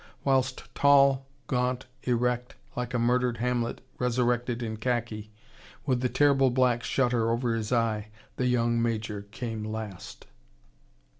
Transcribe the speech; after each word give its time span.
Whilst 0.23 0.63
tall, 0.73 1.27
gaunt, 1.45 1.85
erect, 2.01 2.55
like 2.75 2.95
a 2.95 2.97
murdered 2.97 3.37
Hamlet 3.37 3.81
resurrected 3.99 4.63
in 4.63 4.77
khaki, 4.77 5.29
with 5.85 6.01
the 6.01 6.09
terrible 6.09 6.49
black 6.49 6.81
shutter 6.81 7.29
over 7.29 7.53
his 7.53 7.71
eye, 7.71 8.07
the 8.35 8.47
young 8.47 8.81
Major 8.81 9.27
came 9.31 9.63
last. 9.63 10.25